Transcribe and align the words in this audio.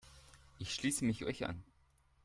Ich 0.57 0.73
schließe 0.73 1.05
mich 1.05 1.25
euch 1.25 1.45
an. 1.45 1.63